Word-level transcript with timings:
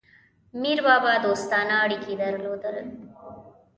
میربابا 0.61 1.11
دوستانه 1.25 1.75
اړیکي 1.85 2.13
درلودل. 2.21 2.77